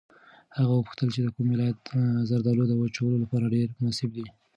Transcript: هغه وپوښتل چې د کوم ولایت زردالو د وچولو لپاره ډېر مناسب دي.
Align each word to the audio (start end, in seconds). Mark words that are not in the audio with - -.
هغه 0.57 0.73
وپوښتل 0.75 1.07
چې 1.15 1.19
د 1.21 1.27
کوم 1.35 1.47
ولایت 1.51 1.79
زردالو 2.29 2.63
د 2.67 2.73
وچولو 2.81 3.15
لپاره 3.23 3.51
ډېر 3.55 3.67
مناسب 3.79 4.09
دي. 4.17 4.25